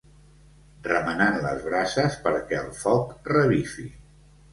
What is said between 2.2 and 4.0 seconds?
perquè el foc revifi.